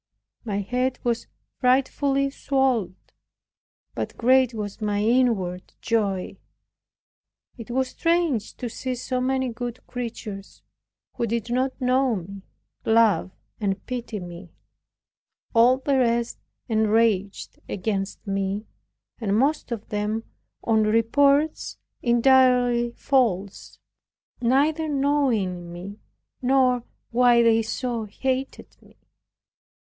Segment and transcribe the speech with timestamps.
[0.43, 1.27] My head was
[1.59, 2.95] frightfully swelled,
[3.93, 6.39] but great was my inward joy.
[7.59, 10.63] It was strange to see so many good creatures,
[11.13, 12.41] who did not know me,
[12.83, 13.29] love
[13.59, 14.49] and pity me;
[15.53, 18.65] all the rest enraged against me,
[19.19, 20.23] and most of them
[20.63, 23.77] on reports entirely false,
[24.41, 25.99] neither knowing me,
[26.41, 28.97] nor why they so hated me.